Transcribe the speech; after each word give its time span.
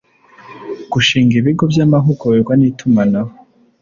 gushinga 0.91 1.33
ibigo 1.41 1.63
by 1.71 1.79
amahugurwa 1.85 2.53
n 2.59 2.61
itumanaho 2.69 3.31